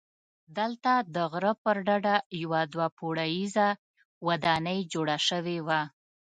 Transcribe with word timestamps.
دلته 0.57 0.91
د 1.15 1.15
غره 1.31 1.53
پر 1.63 1.77
ډډه 1.87 2.15
یوه 2.41 2.61
دوه 2.73 2.87
پوړیزه 2.97 3.67
ودانۍ 4.27 4.79
جوړه 4.93 5.17
شوې 5.27 5.57
وه. 5.67 5.81